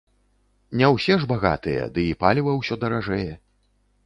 [0.79, 3.31] Не ўсе ж багатыя, ды й паліва ўсё даражэе.